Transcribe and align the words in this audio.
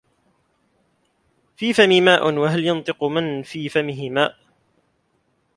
في 1.55 1.73
فمي 1.73 2.01
ماء 2.01 2.33
وهل 2.33 2.65
ينطق 2.67 3.03
من 3.03 3.43
في 3.43 3.69
فمه 3.69 4.09
ماء 4.09 4.37